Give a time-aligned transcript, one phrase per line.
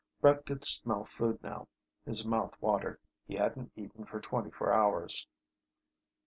[0.19, 1.67] Brett could smell food now.
[2.07, 2.99] His mouth watered.
[3.27, 5.27] He hadn't eaten for twenty four hours.